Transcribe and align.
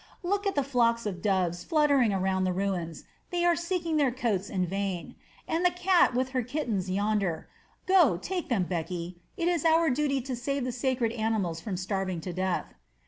Look 0.23 0.47
at 0.47 0.55
the 0.55 0.63
flocks 0.63 1.05
of 1.05 1.21
doves 1.21 1.63
fluttering 1.63 2.11
around 2.11 2.43
the 2.43 2.53
ruins; 2.53 3.03
they 3.29 3.45
are 3.45 3.55
seeking 3.55 3.97
their 3.97 4.09
cotes 4.11 4.49
in 4.49 4.65
vain. 4.65 5.13
And 5.47 5.63
the 5.63 5.69
cat 5.69 6.15
with 6.15 6.29
her 6.29 6.41
kittens 6.41 6.89
yonder. 6.89 7.47
Go 7.85 8.13
and 8.13 8.23
take 8.23 8.49
them, 8.49 8.65
Beki; 8.65 9.17
it 9.37 9.47
is 9.47 9.63
our 9.63 9.91
duty 9.91 10.19
to 10.19 10.35
save 10.35 10.63
the 10.63 10.71
sacred 10.71 11.11
animals 11.11 11.61
from 11.61 11.77
starving 11.77 12.19
to 12.21 12.33
death." 12.33 12.73